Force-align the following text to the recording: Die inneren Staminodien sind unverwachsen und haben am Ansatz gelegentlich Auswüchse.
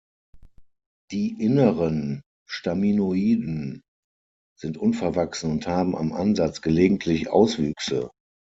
Die 1.11 1.39
inneren 1.39 2.23
Staminodien 2.49 3.83
sind 4.59 4.75
unverwachsen 4.79 5.51
und 5.51 5.67
haben 5.67 5.95
am 5.95 6.11
Ansatz 6.11 6.63
gelegentlich 6.63 7.29
Auswüchse. 7.29 8.09